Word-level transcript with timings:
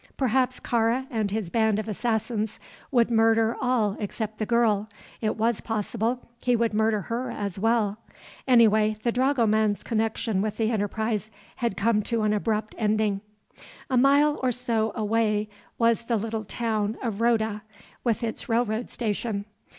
Perhaps 0.17 0.59
Kāra 0.59 1.05
and 1.11 1.29
his 1.29 1.51
band 1.51 1.77
of 1.77 1.87
assassins 1.87 2.59
would 2.89 3.11
murder 3.11 3.55
all 3.61 3.95
except 3.99 4.39
the 4.39 4.47
girl; 4.47 4.89
it 5.21 5.37
was 5.37 5.61
possible 5.61 6.27
he 6.41 6.55
would 6.55 6.73
murder 6.73 7.01
her 7.01 7.29
as 7.29 7.59
well. 7.59 7.99
Anyway, 8.47 8.97
the 9.03 9.11
dragoman's 9.11 9.83
connection 9.83 10.41
with 10.41 10.57
the 10.57 10.71
enterprise 10.71 11.29
had 11.57 11.77
come 11.77 12.01
to 12.01 12.23
an 12.23 12.33
abrupt 12.33 12.73
ending. 12.79 13.21
A 13.91 13.95
mile 13.97 14.39
or 14.41 14.51
so 14.51 14.91
away 14.95 15.47
was 15.77 16.03
the 16.05 16.17
little 16.17 16.45
town 16.45 16.97
of 17.03 17.21
Roda, 17.21 17.61
with 18.03 18.23
its 18.23 18.49
railway 18.49 18.83
station. 18.87 19.45